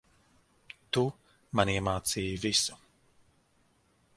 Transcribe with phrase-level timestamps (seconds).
[0.97, 1.03] Tu,
[1.59, 2.79] man iemācīji visu.